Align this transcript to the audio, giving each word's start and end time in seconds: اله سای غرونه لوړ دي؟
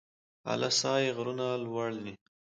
اله 0.51 0.69
سای 0.79 1.05
غرونه 1.17 1.45
لوړ 1.65 1.87
دي؟ 2.03 2.13